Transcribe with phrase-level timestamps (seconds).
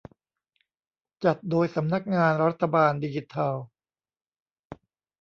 [1.23, 3.55] จัดโดยสำนักงานรัฐบาลดิจิทัล